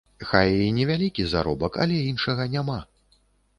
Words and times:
Хай 0.29 0.53
і 0.67 0.71
невялікі 0.77 1.27
заробак, 1.35 1.77
але 1.85 2.01
іншага 2.11 2.51
няма. 2.57 2.81